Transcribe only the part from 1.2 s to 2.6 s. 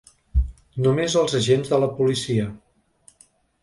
els agents de la policia.